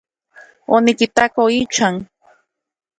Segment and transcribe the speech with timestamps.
[0.77, 1.95] Onikitato ichan.